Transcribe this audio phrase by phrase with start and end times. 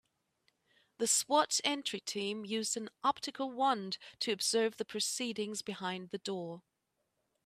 [0.97, 1.61] The S.W.A.T.
[1.63, 6.63] entry team used an optical wand to observe the proceedings behind the door.